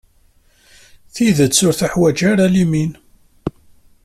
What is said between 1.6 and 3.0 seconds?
ur teḥwaǧ ara limin.